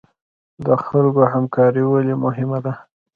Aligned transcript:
د 0.65 0.67
خلکو 0.85 1.21
همکاري 1.33 1.83
ولې 1.91 2.15
مهمه 2.23 2.59
ده؟ 2.65 2.73